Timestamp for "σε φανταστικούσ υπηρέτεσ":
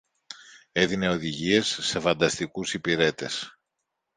1.81-3.57